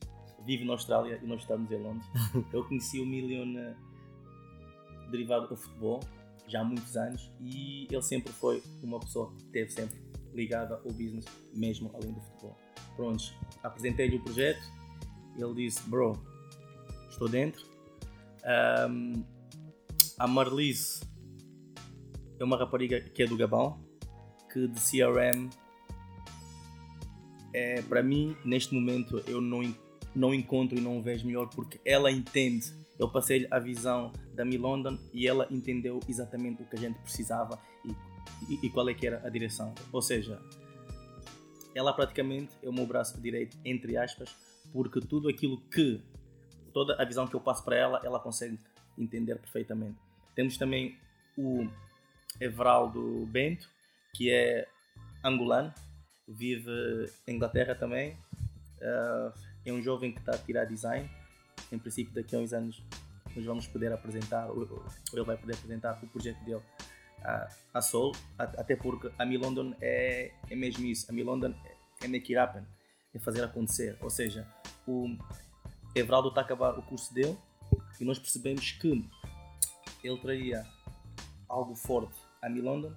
vive 0.49 0.65
na 0.65 0.73
Austrália 0.73 1.19
e 1.21 1.27
nós 1.27 1.41
estamos 1.41 1.71
em 1.71 1.77
Londres. 1.77 2.07
eu 2.51 2.63
conheci 2.63 2.99
o 2.99 3.05
Million 3.05 3.55
eh, 3.55 3.75
derivado 5.11 5.47
do 5.47 5.55
futebol 5.55 5.99
já 6.47 6.61
há 6.61 6.63
muitos 6.63 6.97
anos 6.97 7.31
e 7.39 7.85
ele 7.87 8.01
sempre 8.01 8.33
foi 8.33 8.63
uma 8.81 8.99
pessoa 8.99 9.31
que 9.35 9.43
esteve 9.43 9.69
sempre 9.69 10.01
ligada 10.33 10.73
ao 10.73 10.91
business, 10.91 11.25
mesmo 11.53 11.91
além 11.93 12.13
do 12.13 12.21
futebol. 12.21 12.57
Prontos, 12.95 13.31
apresentei-lhe 13.61 14.15
o 14.15 14.23
projeto, 14.23 14.59
ele 15.37 15.53
disse: 15.53 15.87
Bro, 15.87 16.19
estou 17.11 17.29
dentro. 17.29 17.63
Um, 18.89 19.23
a 20.17 20.27
Marlise 20.27 21.01
é 22.39 22.43
uma 22.43 22.57
rapariga 22.57 22.99
que 22.99 23.21
é 23.21 23.27
do 23.27 23.37
Gabão, 23.37 23.79
que 24.51 24.67
de 24.67 24.79
CRM 24.79 25.47
é, 27.53 27.83
para 27.83 28.01
mim, 28.01 28.35
neste 28.43 28.73
momento, 28.73 29.23
eu 29.27 29.39
não, 29.39 29.61
não 30.19 30.33
encontro 30.33 30.77
e 30.77 30.81
não 30.81 31.01
vejo 31.01 31.25
melhor 31.25 31.49
porque 31.49 31.79
ela 31.85 32.11
entende. 32.11 32.73
Eu 32.99 33.09
passei 33.09 33.47
a 33.49 33.57
visão 33.57 34.11
da 34.33 34.43
Mi 34.43 34.57
London 34.57 34.99
e 35.13 35.25
ela 35.25 35.47
entendeu 35.49 36.01
exatamente 36.07 36.61
o 36.61 36.65
que 36.65 36.75
a 36.75 36.79
gente 36.79 36.99
precisava 36.99 37.57
e, 37.85 37.91
e, 38.53 38.65
e 38.65 38.69
qual 38.69 38.89
é 38.89 38.93
que 38.93 39.07
era 39.07 39.25
a 39.25 39.29
direção. 39.29 39.73
Ou 39.93 40.01
seja, 40.01 40.37
ela 41.73 41.93
praticamente 41.93 42.51
é 42.61 42.67
o 42.67 42.73
meu 42.73 42.85
braço 42.85 43.19
direito, 43.21 43.57
entre 43.63 43.95
aspas, 43.95 44.35
porque 44.73 44.99
tudo 44.99 45.29
aquilo 45.29 45.61
que, 45.69 46.01
toda 46.73 47.01
a 47.01 47.05
visão 47.05 47.25
que 47.25 47.35
eu 47.35 47.39
passo 47.39 47.63
para 47.63 47.77
ela, 47.77 48.01
ela 48.03 48.19
consegue 48.19 48.59
entender 48.97 49.35
perfeitamente. 49.37 49.97
Temos 50.35 50.57
também 50.57 50.97
o 51.37 51.65
Everaldo 52.41 53.25
Bento, 53.27 53.69
que 54.13 54.29
é 54.29 54.67
angolano, 55.23 55.73
vive 56.27 56.69
em 57.25 57.35
Inglaterra 57.35 57.73
também. 57.73 58.17
Uh, 58.81 59.48
é 59.69 59.73
um 59.73 59.81
jovem 59.81 60.11
que 60.11 60.19
está 60.19 60.33
a 60.33 60.37
tirar 60.37 60.65
design. 60.65 61.09
Em 61.71 61.77
princípio, 61.77 62.13
daqui 62.13 62.35
a 62.35 62.39
uns 62.39 62.53
anos, 62.53 62.83
nós 63.35 63.45
vamos 63.45 63.67
poder 63.67 63.91
apresentar, 63.91 64.49
ou 64.49 64.63
ele 65.13 65.23
vai 65.23 65.37
poder 65.37 65.53
apresentar 65.53 65.99
o 66.03 66.07
projeto 66.07 66.43
dele 66.43 66.61
à, 67.23 67.49
à 67.73 67.81
Soul, 67.81 68.13
até 68.37 68.75
porque 68.75 69.11
a 69.17 69.25
Mi 69.25 69.37
London 69.37 69.75
é, 69.81 70.31
é 70.49 70.55
mesmo 70.55 70.85
isso. 70.85 71.09
A 71.09 71.13
Mi 71.13 71.23
London 71.23 71.53
é 72.01 72.07
make 72.07 72.33
it 72.33 72.37
happen, 72.37 72.65
é 73.13 73.19
fazer 73.19 73.43
acontecer. 73.43 73.97
Ou 74.01 74.09
seja, 74.09 74.47
o 74.87 75.15
Everaldo 75.95 76.29
está 76.29 76.41
a 76.41 76.43
acabar 76.43 76.77
o 76.77 76.81
curso 76.83 77.13
dele 77.13 77.37
e 77.99 78.05
nós 78.05 78.17
percebemos 78.17 78.71
que 78.71 79.05
ele 80.03 80.17
traria 80.19 80.65
algo 81.47 81.75
forte 81.75 82.15
a 82.41 82.49
Mi 82.49 82.61
London 82.61 82.93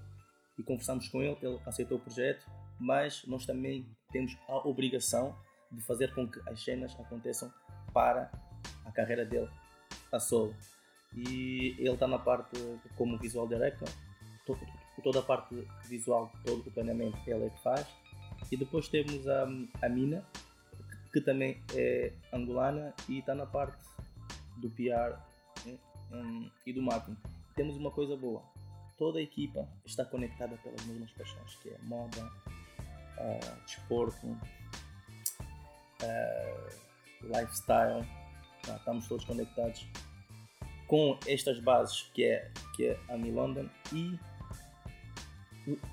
e 0.58 0.62
conversamos 0.62 1.08
com 1.08 1.22
ele, 1.22 1.36
ele 1.42 1.58
aceitou 1.66 1.98
o 1.98 2.00
projeto, 2.00 2.46
mas 2.78 3.24
nós 3.26 3.44
também 3.44 3.86
temos 4.10 4.36
a 4.48 4.68
obrigação 4.68 5.36
de 5.72 5.80
fazer 5.82 6.14
com 6.14 6.28
que 6.28 6.40
as 6.48 6.62
cenas 6.62 6.98
aconteçam 6.98 7.52
para 7.92 8.30
a 8.84 8.92
carreira 8.92 9.24
dele 9.24 9.48
a 10.10 10.20
solo. 10.20 10.54
E 11.14 11.74
ele 11.78 11.90
está 11.90 12.06
na 12.06 12.18
parte 12.18 12.56
como 12.96 13.18
visual 13.18 13.46
director, 13.46 13.88
toda 15.02 15.18
a 15.18 15.22
parte 15.22 15.66
visual, 15.88 16.32
todo 16.44 16.66
o 16.66 16.70
planeamento 16.70 17.18
ele 17.26 17.46
é 17.46 17.50
que 17.50 17.62
faz. 17.62 17.86
E 18.50 18.56
depois 18.56 18.88
temos 18.88 19.26
a, 19.28 19.46
a 19.82 19.88
Mina, 19.88 20.24
que 21.12 21.20
também 21.20 21.62
é 21.74 22.12
angolana 22.32 22.94
e 23.08 23.18
está 23.18 23.34
na 23.34 23.46
parte 23.46 23.82
do 24.58 24.70
PR 24.70 25.18
um, 25.66 25.78
hum, 26.12 26.50
e 26.66 26.72
do 26.72 26.82
marketing. 26.82 27.16
Temos 27.54 27.76
uma 27.76 27.90
coisa 27.90 28.16
boa, 28.16 28.42
toda 28.96 29.18
a 29.18 29.22
equipa 29.22 29.68
está 29.84 30.04
conectada 30.04 30.56
pelas 30.58 30.84
mesmas 30.86 31.10
paixões, 31.12 31.54
que 31.56 31.68
é 31.68 31.78
moda, 31.82 32.24
uh, 32.24 33.64
desporto, 33.64 34.38
lifestyle. 37.22 38.06
Tá? 38.62 38.76
Estamos 38.76 39.08
todos 39.08 39.24
conectados 39.24 39.86
com 40.86 41.18
estas 41.26 41.58
bases 41.60 42.02
que 42.14 42.24
é, 42.24 42.50
que 42.76 42.86
é 42.88 43.00
a 43.08 43.16
Mi 43.16 43.30
London 43.30 43.68
e 43.92 44.18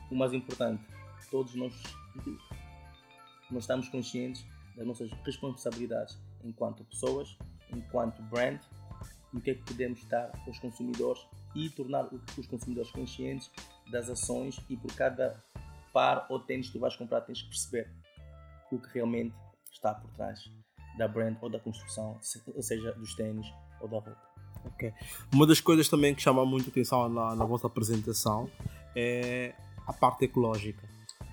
o 0.10 0.16
mais 0.16 0.34
importante, 0.34 0.84
todos 1.30 1.54
nós, 1.56 1.74
nós 3.52 3.64
estamos 3.64 3.88
conscientes 3.90 4.46
das 4.76 4.86
nossas 4.86 5.12
responsabilidades 5.24 6.18
enquanto 6.44 6.84
pessoas, 6.86 7.38
enquanto 7.72 8.22
brand 8.24 8.60
e 9.34 9.38
o 9.38 9.42
que 9.42 9.52
é 9.52 9.56
que 9.56 9.64
podemos 9.64 10.04
dar 10.06 10.32
aos 10.48 10.58
consumidores 10.60 11.26
e 11.56 11.70
tornar 11.70 12.10
os 12.38 12.48
consumidores 12.48 12.92
conscientes 12.92 13.52
das 13.92 14.10
ações 14.10 14.60
e 14.70 14.76
por 14.76 14.94
cada 14.96 15.42
par 15.94 16.26
ou 16.30 16.40
tênis 16.40 16.68
que 16.68 16.74
tu 16.74 16.80
vais 16.80 16.96
comprar 16.96 17.22
tens 17.22 17.42
que 17.42 17.50
perceber 17.50 17.92
o 18.72 18.80
que 18.80 18.90
realmente 18.94 19.36
está 19.80 19.94
por 19.94 20.12
trás 20.12 20.40
da 20.98 21.08
brand 21.08 21.36
ou 21.42 21.50
da 21.50 21.60
construção, 21.60 22.18
seja 22.22 22.92
dos 22.94 23.16
tênis 23.16 23.48
ou 23.82 23.88
da 23.88 23.98
roupa. 23.98 24.30
Ok. 24.66 24.94
Uma 25.34 25.48
das 25.48 25.62
coisas 25.62 25.88
também 25.88 26.14
que 26.14 26.22
chama 26.22 26.46
muito 26.46 26.70
atenção 26.70 27.08
na, 27.08 27.36
na 27.36 27.46
vossa 27.46 27.68
apresentação 27.68 28.50
é 28.96 29.54
a 29.88 29.94
parte 29.94 30.26
ecológica. 30.26 30.88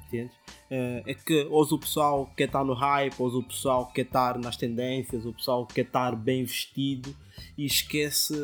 Entende? 0.07 0.33
É, 0.71 1.03
é 1.05 1.15
que 1.15 1.45
hoje 1.51 1.75
o 1.75 1.79
pessoal 1.79 2.31
quer 2.37 2.45
estar 2.45 2.65
no 2.65 2.75
hype, 2.75 3.21
hoje 3.21 3.37
o 3.37 3.43
pessoal 3.43 3.87
quer 3.87 4.03
estar 4.03 4.39
nas 4.39 4.57
tendências, 4.57 5.27
o 5.27 5.33
pessoal 5.33 5.67
quer 5.67 5.85
estar 5.85 6.15
bem 6.15 6.45
vestido 6.45 7.15
e 7.59 7.67
esquece 7.67 8.35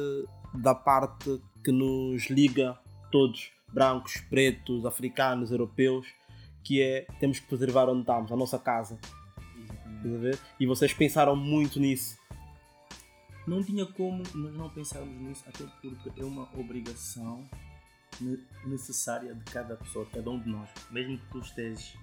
da 0.52 0.75
parte 0.75 1.40
que 1.62 1.71
nos 1.71 2.28
liga 2.28 2.76
todos, 3.12 3.52
brancos, 3.73 4.16
pretos, 4.28 4.85
africanos, 4.85 5.52
europeus, 5.52 6.06
que 6.64 6.82
é 6.82 7.06
temos 7.21 7.38
que 7.38 7.47
preservar 7.47 7.88
onde 7.88 8.00
estamos, 8.00 8.32
a 8.32 8.37
nossa 8.37 8.59
casa. 8.59 8.99
E 10.59 10.66
vocês 10.66 10.92
pensaram 10.92 11.37
muito 11.37 11.78
nisso. 11.80 12.18
Não 13.47 13.62
tinha 13.62 13.85
como 13.85 14.23
nós 14.35 14.54
não 14.54 14.71
pensarmos 14.71 15.21
nisso, 15.21 15.44
até 15.47 15.64
porque 15.80 16.21
é 16.21 16.25
uma 16.25 16.49
obrigação 16.59 17.49
necessária 18.66 19.35
de 19.35 19.44
cada 19.44 19.76
pessoa, 19.76 20.04
de 20.04 20.12
cada 20.12 20.30
um 20.30 20.38
de 20.38 20.49
nós. 20.49 20.71
Mesmo 20.90 21.18
que 21.18 21.26
tu 21.30 21.38
estejas 21.38 21.94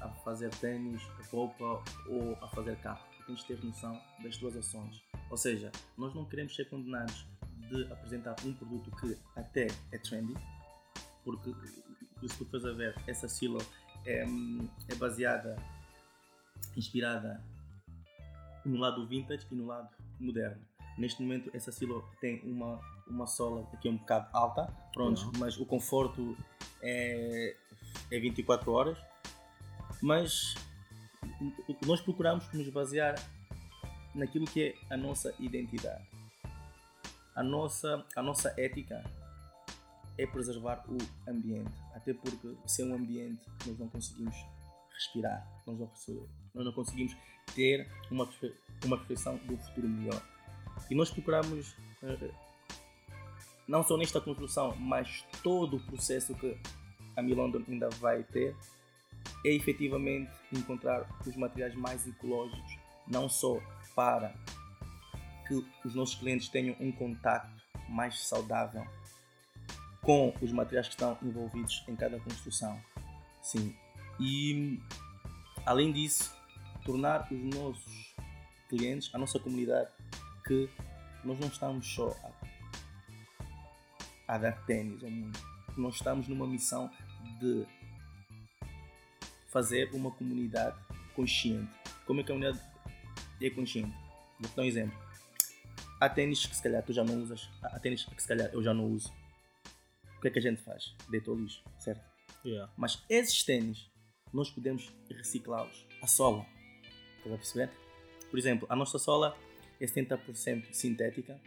a 0.00 0.08
fazer 0.08 0.50
tênis, 0.56 1.02
roupa 1.30 1.82
ou 2.08 2.36
a 2.42 2.48
fazer 2.48 2.76
carro, 2.76 3.04
tens 3.26 3.40
de 3.40 3.46
ter 3.46 3.64
noção 3.64 3.98
das 4.22 4.36
tuas 4.36 4.56
ações. 4.56 5.02
Ou 5.30 5.36
seja, 5.36 5.70
nós 5.96 6.14
não 6.14 6.24
queremos 6.24 6.54
ser 6.54 6.68
condenados 6.68 7.26
de 7.68 7.84
apresentar 7.92 8.34
um 8.44 8.52
produto 8.52 8.90
que 8.96 9.16
até 9.36 9.68
é 9.92 9.98
trendy, 9.98 10.34
porque 11.24 11.54
se 12.26 12.36
tu 12.36 12.44
fores 12.46 12.64
a 12.64 12.72
ver, 12.72 12.94
essa 13.06 13.28
silo 13.28 13.58
é, 14.04 14.24
é 14.88 14.94
baseada, 14.96 15.56
inspirada 16.76 17.42
no 18.64 18.78
lado 18.78 19.06
vintage 19.06 19.46
e 19.50 19.54
no 19.54 19.66
lado 19.66 19.88
moderno. 20.18 20.60
Neste 20.98 21.22
momento, 21.22 21.50
essa 21.54 21.72
silo 21.72 22.04
tem 22.20 22.40
uma, 22.42 22.80
uma 23.06 23.26
sola 23.26 23.66
que 23.80 23.88
é 23.88 23.90
um 23.90 23.96
bocado 23.96 24.28
alta, 24.32 24.66
pronto, 24.92 25.22
uhum. 25.22 25.32
mas 25.38 25.58
o 25.58 25.64
conforto 25.64 26.36
é, 26.82 27.56
é 28.10 28.20
24 28.20 28.70
horas. 28.70 28.98
Mas 30.02 30.54
nós 31.86 32.00
procuramos 32.00 32.50
nos 32.52 32.68
basear 32.68 33.14
naquilo 34.14 34.44
que 34.44 34.62
é 34.62 34.94
a 34.94 34.96
nossa 34.96 35.34
identidade 35.38 36.10
a 37.40 37.42
nossa, 37.42 38.04
a 38.14 38.22
nossa 38.22 38.52
ética 38.58 39.02
é 40.18 40.26
preservar 40.26 40.84
o 40.88 40.98
ambiente. 41.30 41.72
Até 41.94 42.12
porque 42.12 42.54
sem 42.66 42.90
o 42.90 42.94
ambiente 42.94 43.42
nós 43.66 43.78
não 43.78 43.88
conseguimos 43.88 44.36
respirar, 45.00 45.46
nós 45.66 45.78
não, 45.78 45.90
nós 46.54 46.64
não 46.64 46.72
conseguimos 46.72 47.16
ter 47.54 47.90
uma, 48.10 48.28
uma 48.84 48.98
perfeição 48.98 49.36
do 49.38 49.56
futuro 49.56 49.88
melhor. 49.88 50.22
E 50.90 50.94
nós 50.94 51.10
procuramos, 51.10 51.74
eh, 52.02 52.30
não 53.66 53.82
só 53.82 53.96
nesta 53.96 54.20
construção, 54.20 54.76
mas 54.76 55.24
todo 55.42 55.78
o 55.78 55.80
processo 55.80 56.34
que 56.34 56.56
a 57.16 57.22
Milondon 57.22 57.62
ainda 57.66 57.88
vai 57.98 58.22
ter, 58.24 58.54
é 59.44 59.50
efetivamente 59.50 60.30
encontrar 60.52 61.08
os 61.26 61.34
materiais 61.36 61.74
mais 61.74 62.06
ecológicos, 62.06 62.78
não 63.06 63.28
só 63.28 63.58
para 63.94 64.34
que 65.48 65.54
os 65.84 65.94
nossos 65.94 66.14
clientes 66.14 66.48
tenham 66.48 66.76
um 66.78 66.92
contato 66.92 67.50
mais 67.88 68.20
saudável 68.26 68.86
com 70.02 70.34
os 70.40 70.52
materiais 70.52 70.88
que 70.88 70.94
estão 70.94 71.18
envolvidos 71.22 71.84
em 71.88 71.96
cada 71.96 72.18
construção. 72.20 72.80
Sim. 73.42 73.74
E 74.20 74.78
além 75.64 75.92
disso, 75.92 76.34
tornar 76.84 77.26
os 77.32 77.54
nossos 77.54 78.14
clientes, 78.68 79.12
a 79.14 79.18
nossa 79.18 79.38
comunidade, 79.38 79.90
que 80.46 80.68
nós 81.24 81.38
não 81.38 81.48
estamos 81.48 81.86
só 81.86 82.14
a, 84.28 84.34
a 84.34 84.38
dar 84.38 84.64
tênis 84.66 85.02
ao 85.02 85.10
mundo. 85.10 85.38
Nós 85.76 85.94
estamos 85.94 86.28
numa 86.28 86.46
missão 86.46 86.90
de 87.40 87.66
fazer 89.48 89.90
uma 89.94 90.10
comunidade 90.10 90.78
consciente. 91.14 91.70
Como 92.06 92.20
é 92.20 92.24
que 92.24 92.32
a 92.32 92.34
comunidade 92.34 92.64
é 93.40 93.50
consciente? 93.50 93.94
Vou 94.38 94.50
dar 94.54 94.62
um 94.62 94.66
exemplo. 94.66 94.98
Há 96.00 96.08
tênis 96.08 96.46
que 96.46 96.56
se 96.56 96.62
calhar 96.62 96.82
tu 96.82 96.92
já 96.92 97.04
não 97.04 97.22
usas, 97.22 97.48
há 97.62 97.78
tênis 97.78 98.04
que 98.04 98.20
se 98.20 98.28
calhar 98.28 98.50
eu 98.52 98.62
já 98.62 98.72
não 98.72 98.86
uso. 98.86 99.12
O 100.16 100.20
que 100.20 100.28
é 100.28 100.30
que 100.30 100.38
a 100.38 100.42
gente 100.42 100.62
faz? 100.62 100.94
Deita 101.08 101.30
o 101.30 101.34
lixo, 101.34 101.62
certo? 101.78 102.02
Yeah. 102.44 102.72
Mas 102.76 103.02
esses 103.08 103.42
tênis, 103.42 103.90
nós 104.32 104.50
podemos 104.50 104.92
reciclá-los. 105.10 105.86
A 106.02 106.06
sola, 106.06 106.46
estás 107.18 107.34
a 107.34 107.36
perceber? 107.36 107.70
Por 108.30 108.38
exemplo, 108.38 108.66
a 108.70 108.76
nossa 108.76 108.98
sola 108.98 109.36
é 109.80 109.86
70% 109.86 110.72
sintética 110.72 111.40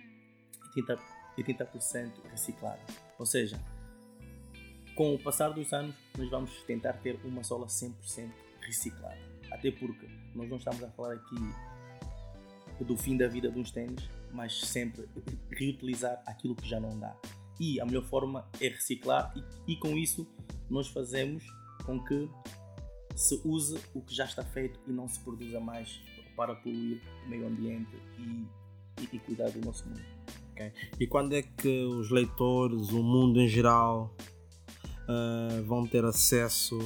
e 0.76 0.82
30%, 0.82 1.00
e 1.38 1.44
30% 1.44 2.12
reciclada. 2.30 2.82
Ou 3.18 3.26
seja, 3.26 3.60
com 4.96 5.16
o 5.16 5.20
passar 5.20 5.50
dos 5.50 5.72
anos, 5.74 5.96
nós 6.18 6.30
vamos 6.30 6.52
tentar 6.64 6.94
ter 6.94 7.20
uma 7.24 7.44
sola 7.44 7.68
100% 7.68 8.32
reciclada. 8.62 9.20
Até 9.52 9.72
porque 9.72 10.08
nós 10.36 10.50
não 10.50 10.58
estamos 10.58 10.84
a 10.84 10.90
falar 10.92 11.14
aqui 11.14 11.36
do 12.84 12.98
fim 12.98 13.16
da 13.16 13.28
vida 13.28 13.50
dos 13.50 13.72
tênis, 13.72 14.10
mas 14.32 14.60
sempre 14.62 15.08
reutilizar 15.52 16.22
aquilo 16.26 16.56
que 16.56 16.68
já 16.68 16.80
não 16.80 17.00
dá. 17.00 17.16
E 17.60 17.80
a 17.80 17.86
melhor 17.86 18.04
forma 18.04 18.48
é 18.60 18.68
reciclar, 18.68 19.34
e, 19.36 19.74
e 19.74 19.76
com 19.78 19.98
isso 19.98 20.28
nós 20.70 20.88
fazemos 20.88 21.44
com 21.86 22.04
que 22.04 22.30
se 23.16 23.42
use 23.44 23.80
o 23.94 24.02
que 24.02 24.14
já 24.14 24.26
está 24.26 24.44
feito 24.44 24.80
e 24.88 24.92
não 24.92 25.08
se 25.08 25.20
produza 25.20 25.60
mais 25.60 26.02
para 26.36 26.56
poluir 26.56 27.02
o 27.26 27.30
meio 27.30 27.48
ambiente 27.48 27.96
e, 28.18 28.48
e, 29.02 29.10
e 29.14 29.20
cuidar 29.20 29.50
do 29.52 29.62
nosso 29.62 29.88
mundo. 29.88 30.02
Okay. 30.52 30.72
E 31.00 31.08
quando 31.08 31.34
é 31.34 31.42
que 31.42 31.84
os 31.86 32.10
leitores, 32.10 32.90
o 32.90 33.02
mundo 33.02 33.40
em 33.40 33.48
geral, 33.48 34.16
uh, 35.04 35.64
vão 35.64 35.86
ter 35.86 36.06
acesso 36.06 36.78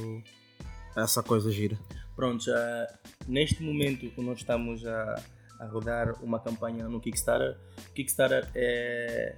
a 0.96 1.02
essa 1.02 1.22
coisa 1.22 1.50
gira? 1.50 1.78
Pronto, 2.16 2.44
uh, 2.50 2.98
neste 3.26 3.62
momento 3.62 4.10
nós 4.20 4.38
estamos 4.38 4.84
a, 4.86 5.22
a 5.60 5.66
rodar 5.66 6.22
uma 6.22 6.40
campanha 6.40 6.88
no 6.88 7.00
Kickstarter. 7.00 7.58
Kickstarter 7.94 8.50
é, 8.54 9.36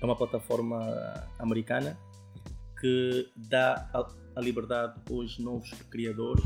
é 0.00 0.04
uma 0.04 0.16
plataforma 0.16 0.78
americana 1.38 1.98
que 2.80 3.30
dá 3.36 3.88
a, 4.40 4.42
liberdade 4.42 5.00
aos 5.10 5.38
novos 5.38 5.70
criadores 5.90 6.44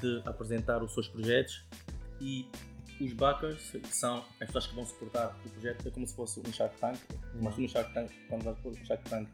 de 0.00 0.22
apresentar 0.24 0.82
os 0.82 0.92
seus 0.92 1.08
projetos 1.08 1.64
e 2.20 2.46
os 3.00 3.12
backers 3.12 3.72
são 3.90 4.24
as 4.40 4.46
pessoas 4.46 4.66
que 4.66 4.74
vão 4.74 4.84
suportar 4.84 5.34
o 5.44 5.50
projeto, 5.50 5.88
é 5.88 5.90
como 5.90 6.06
se 6.06 6.14
fosse 6.14 6.40
um 6.40 6.52
Shark 6.52 6.76
Tank, 6.78 6.98
mas 7.40 7.56
no 7.56 7.68
Shark 7.68 7.94
Tank, 7.94 8.10
quando 8.28 8.44
vais 8.44 8.58
para 8.58 8.70
o 8.70 8.84
Shark 8.84 9.08
Tank, 9.08 9.28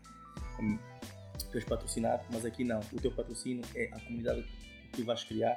um, 0.60 0.78
tu 1.50 1.56
és 1.56 1.64
patrocinado, 1.64 2.22
mas 2.30 2.44
aqui 2.44 2.64
não. 2.64 2.80
O 2.92 3.00
teu 3.00 3.10
patrocínio 3.10 3.64
é 3.74 3.86
a 3.92 4.00
comunidade 4.00 4.42
que 4.42 4.98
tu 4.98 5.04
vais 5.04 5.24
criar, 5.24 5.56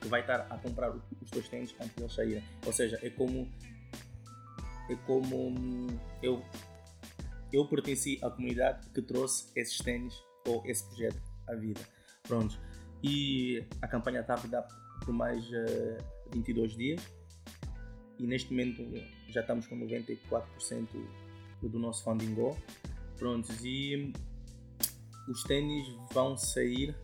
que 0.00 0.08
vai 0.08 0.20
estar 0.20 0.46
a 0.50 0.58
comprar 0.58 0.90
os 0.90 1.30
teus 1.30 1.48
tênis 1.48 1.74
antes 1.80 1.94
de 1.94 2.02
eles 2.02 2.14
saírem. 2.14 2.44
Ou 2.64 2.72
seja, 2.72 2.98
é 3.02 3.10
como. 3.10 3.50
É 4.88 4.96
como. 5.06 5.48
Hum, 5.48 5.98
eu, 6.22 6.42
eu 7.52 7.66
pertenci 7.66 8.18
à 8.22 8.30
comunidade 8.30 8.88
que 8.90 9.02
trouxe 9.02 9.50
esses 9.54 9.78
tênis 9.78 10.14
ou 10.46 10.62
esse 10.66 10.84
projeto 10.86 11.33
à 11.48 11.54
vida. 11.54 11.80
Pronto. 12.22 12.58
E 13.02 13.64
a 13.82 13.88
campanha 13.88 14.20
está 14.20 14.34
a 14.34 14.46
dar 14.46 14.62
por 15.04 15.12
mais 15.12 15.44
uh, 15.50 15.54
eh, 15.54 15.98
22 16.32 16.76
dias 16.76 17.02
e 18.18 18.26
neste 18.26 18.50
momento 18.50 18.82
já 19.28 19.40
estamos 19.40 19.66
com 19.66 19.76
94% 19.76 20.88
do 21.62 21.78
nosso 21.78 22.04
funding 22.04 22.34
go. 22.34 22.56
Prontos, 23.18 23.64
e 23.64 24.12
os 25.28 25.42
tênis 25.44 25.86
vão 26.12 26.36
sair 26.36 26.94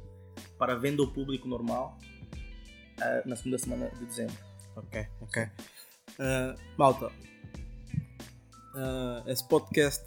para 0.58 0.74
venda 0.74 1.02
ao 1.02 1.10
público 1.10 1.48
normal 1.48 1.98
uh, 2.98 3.28
na 3.28 3.36
segunda 3.36 3.58
semana 3.58 3.88
de 3.90 4.06
dezembro. 4.06 4.36
Ok, 4.76 5.06
ok. 5.20 5.42
Uh, 5.42 6.60
malta, 6.76 7.06
uh, 7.06 7.12
esse 9.26 9.46
podcast 9.48 10.04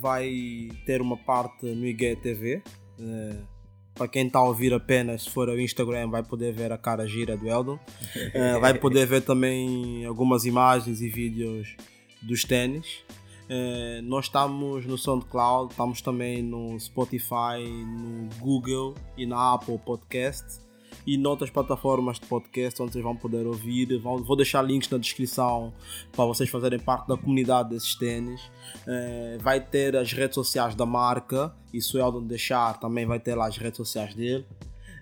vai 0.00 0.68
ter 0.84 1.00
uma 1.00 1.16
parte 1.16 1.66
no 1.66 1.86
IGTV. 1.86 2.62
Uh, 2.98 3.54
para 3.94 4.08
quem 4.08 4.26
está 4.26 4.40
a 4.40 4.44
ouvir 4.44 4.74
apenas, 4.74 5.22
se 5.22 5.30
for 5.30 5.48
ao 5.48 5.58
Instagram, 5.58 6.10
vai 6.10 6.22
poder 6.22 6.52
ver 6.52 6.72
a 6.72 6.78
cara 6.78 7.06
gira 7.06 7.36
do 7.36 7.48
Eldon. 7.48 7.74
Uh, 7.76 8.58
vai 8.60 8.74
poder 8.74 9.06
ver 9.06 9.22
também 9.22 10.04
algumas 10.04 10.44
imagens 10.44 11.00
e 11.00 11.08
vídeos 11.08 11.76
dos 12.20 12.44
ténis. 12.44 13.04
Uh, 13.44 14.02
nós 14.02 14.24
estamos 14.24 14.84
no 14.84 14.98
SoundCloud, 14.98 15.70
estamos 15.70 16.00
também 16.00 16.42
no 16.42 16.78
Spotify, 16.80 17.62
no 17.62 18.28
Google 18.40 18.94
e 19.16 19.26
na 19.26 19.54
Apple 19.54 19.78
Podcast 19.78 20.63
e 21.06 21.16
noutras 21.16 21.50
plataformas 21.50 22.18
de 22.18 22.26
podcast 22.26 22.80
onde 22.82 22.92
vocês 22.92 23.04
vão 23.04 23.16
poder 23.16 23.46
ouvir. 23.46 23.98
Vou 23.98 24.36
deixar 24.36 24.62
links 24.62 24.88
na 24.88 24.98
descrição 24.98 25.72
para 26.12 26.24
vocês 26.24 26.48
fazerem 26.48 26.78
parte 26.78 27.08
da 27.08 27.16
comunidade 27.16 27.70
desses 27.70 27.94
tênis. 27.94 28.40
É, 28.86 29.38
vai 29.40 29.60
ter 29.60 29.96
as 29.96 30.12
redes 30.12 30.34
sociais 30.34 30.74
da 30.74 30.86
marca, 30.86 31.54
e 31.72 31.80
se 31.80 31.96
o 31.96 32.00
Eldon 32.00 32.26
deixar, 32.26 32.78
também 32.78 33.06
vai 33.06 33.20
ter 33.20 33.34
lá 33.34 33.46
as 33.46 33.56
redes 33.56 33.76
sociais 33.76 34.14
dele. 34.14 34.44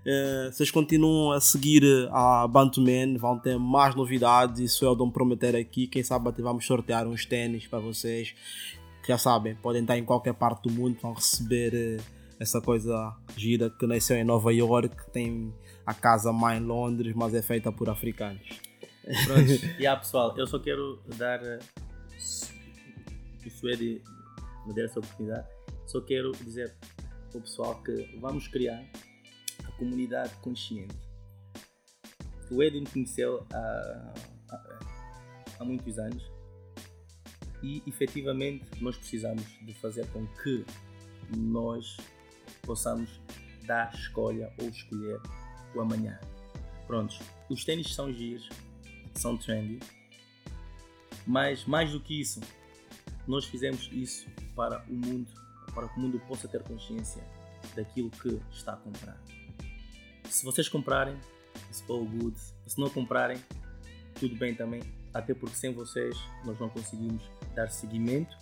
É, 0.05 0.51
vocês 0.53 0.71
continuam 0.71 1.31
a 1.31 1.41
seguir 1.41 1.85
a 2.11 2.47
Bantuman, 2.49 3.17
vão 3.17 3.39
ter 3.39 3.59
mais 3.59 3.95
novidades. 3.95 4.61
E 4.61 4.69
se 4.69 4.85
o 4.85 4.89
Eldon 4.89 5.11
prometer 5.11 5.55
aqui, 5.55 5.87
quem 5.87 6.03
sabe 6.03 6.29
até 6.29 6.43
vamos 6.43 6.67
sortear 6.67 7.07
uns 7.07 7.25
tênis 7.25 7.67
para 7.67 7.79
vocês. 7.79 8.35
Já 9.07 9.19
sabem, 9.19 9.55
podem 9.57 9.83
estar 9.83 9.99
em 9.99 10.05
qualquer 10.05 10.35
parte 10.35 10.69
do 10.69 10.71
mundo, 10.71 10.97
vão 11.01 11.13
receber 11.13 11.75
eh, 11.75 12.01
essa 12.43 12.61
coisa 12.61 13.17
gira 13.37 13.71
que 13.71 13.87
nasceu 13.87 14.17
em 14.17 14.25
Nova 14.25 14.53
York, 14.53 15.11
tem 15.13 15.55
a 15.87 15.95
casa 15.95 16.33
mãe 16.33 16.59
em 16.59 16.61
Londres, 16.61 17.15
mas 17.15 17.33
é 17.35 17.41
feita 17.41 17.71
por 17.71 17.89
africanos. 17.89 18.61
Pronto, 19.27 19.51
e 19.51 19.67
yeah, 19.79 19.99
pessoal, 19.99 20.37
eu 20.37 20.47
só 20.47 20.59
quero 20.59 21.01
dar 21.17 21.41
o 23.47 23.51
Suede 23.51 24.03
me 24.67 24.75
der 24.75 24.87
essa 24.87 24.99
oportunidade, 24.99 25.49
só 25.87 26.01
quero 26.01 26.33
dizer 26.33 26.75
ao 27.33 27.41
pessoal 27.41 27.83
que 27.83 28.19
vamos 28.21 28.49
criar 28.49 28.85
a 29.65 29.71
comunidade 29.73 30.35
consciente. 30.37 30.97
O 32.51 32.63
Ed 32.63 32.79
me 32.79 32.87
conheceu 32.87 33.47
há, 33.53 34.15
há, 34.51 34.79
há 35.61 35.65
muitos 35.65 35.99
anos 35.99 36.23
e 37.63 37.83
efetivamente 37.87 38.65
nós 38.81 38.97
precisamos 38.97 39.45
de 39.65 39.73
fazer 39.75 40.07
com 40.09 40.27
que 40.43 40.65
nós 41.37 41.97
possamos 42.63 43.21
dar 43.67 43.93
escolha 43.95 44.53
ou 44.61 44.69
escolher 44.69 45.21
o 45.75 45.81
amanhã. 45.81 46.19
Prontos, 46.87 47.21
os 47.49 47.65
tênis 47.65 47.95
são 47.95 48.13
giros, 48.13 48.49
são 49.15 49.37
trendy, 49.37 49.79
mas 51.27 51.65
mais 51.65 51.93
do 51.93 52.01
que 52.01 52.21
isso, 52.21 52.41
nós 53.27 53.45
fizemos 53.45 53.89
isso 53.93 54.27
para 54.55 54.85
o 54.89 54.93
mundo, 54.93 55.31
para 55.75 55.89
que 55.89 55.99
o 55.99 56.01
mundo 56.01 56.21
possa 56.27 56.49
ter 56.49 56.63
consciência 56.63 57.23
daquilo 57.75 58.11
que 58.11 58.41
está 58.51 58.75
a 58.75 58.77
comprar. 58.77 59.21
Se 60.29 60.45
vocês 60.45 60.69
comprarem, 60.69 61.17
it's 61.69 61.85
all 61.89 62.05
good. 62.05 62.37
Se 62.67 62.81
não 62.81 62.91
comprarem, 62.91 63.39
tudo 64.19 64.35
bem 64.37 64.55
também, 64.55 64.83
até 65.13 65.35
porque 65.35 65.57
sem 65.57 65.73
vocês 65.73 66.17
nós 66.45 66.59
não 66.59 66.69
conseguimos 66.69 67.23
dar 67.55 67.71
seguimento 67.71 68.37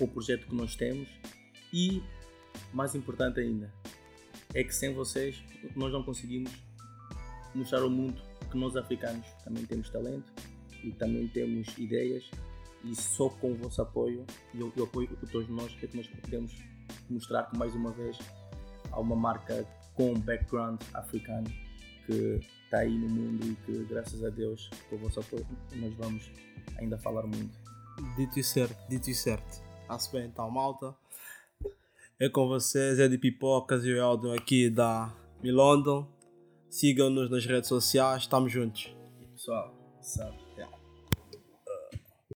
ao 0.00 0.08
projeto 0.08 0.46
que 0.46 0.54
nós 0.54 0.74
temos 0.74 1.08
e, 1.72 2.02
mais 2.72 2.94
importante 2.94 3.40
ainda, 3.40 3.72
é 4.54 4.64
que 4.64 4.74
sem 4.74 4.92
vocês 4.94 5.42
nós 5.74 5.92
não 5.92 6.02
conseguimos 6.02 6.50
mostrar 7.54 7.80
ao 7.80 7.90
mundo 7.90 8.20
que 8.50 8.56
nós 8.56 8.76
africanos 8.76 9.26
também 9.44 9.64
temos 9.66 9.90
talento 9.90 10.32
e 10.82 10.92
também 10.92 11.28
temos 11.28 11.76
ideias 11.76 12.30
e 12.84 12.94
só 12.94 13.28
com 13.28 13.52
o 13.52 13.54
vosso 13.56 13.82
apoio 13.82 14.24
e 14.54 14.62
o, 14.62 14.84
apoio 14.84 15.08
de 15.08 15.26
todos 15.30 15.48
nós 15.48 15.76
é 15.82 15.86
que 15.86 15.96
nós 15.96 16.06
podemos 16.06 16.56
mostrar 17.10 17.44
que 17.44 17.58
mais 17.58 17.74
uma 17.74 17.90
vez 17.92 18.18
há 18.92 19.00
uma 19.00 19.16
marca 19.16 19.66
com 19.94 20.12
um 20.12 20.20
background 20.20 20.80
africano 20.94 21.48
que 22.06 22.40
está 22.64 22.78
aí 22.78 22.96
no 22.96 23.08
mundo 23.08 23.44
e 23.46 23.54
que 23.66 23.84
graças 23.84 24.24
a 24.24 24.30
Deus 24.30 24.70
com 24.88 24.96
o 24.96 24.98
vosso 24.98 25.20
apoio 25.20 25.46
nós 25.74 25.92
vamos 25.94 26.30
ainda 26.78 26.96
falar 26.98 27.26
muito. 27.26 27.58
Dito 28.16 28.38
e 28.38 28.44
certo, 28.44 28.76
dito 28.88 29.10
e 29.10 29.14
certo. 29.14 29.62
Está-se 29.82 30.12
bem 30.12 30.26
então 30.26 30.48
malta. 30.50 30.94
É 32.20 32.28
com 32.28 32.48
vocês, 32.48 32.98
é 32.98 33.06
de 33.06 33.16
Pipocas 33.16 33.84
e 33.84 33.92
o 33.92 33.96
Eldon 33.96 34.32
aqui 34.32 34.68
da 34.68 35.14
Mi 35.40 35.52
London. 35.52 36.04
Sigam-nos 36.68 37.30
nas 37.30 37.46
redes 37.46 37.68
sociais, 37.68 38.22
estamos 38.22 38.50
juntos. 38.50 38.92
E 39.20 39.26
pessoal, 39.26 39.72
sabe. 40.02 40.47